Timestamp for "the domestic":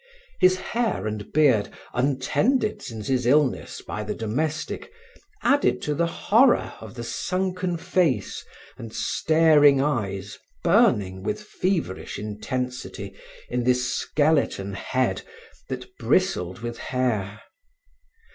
4.03-4.91